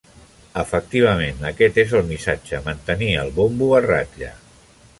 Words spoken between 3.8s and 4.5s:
a ratlla.